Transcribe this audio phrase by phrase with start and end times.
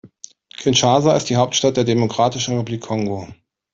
[0.57, 3.27] Kinshasa ist die Hauptstadt der Demokratischen Republik Kongo.